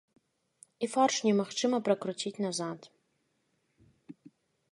[0.85, 2.79] І фарш немагчыма пракруціць назад.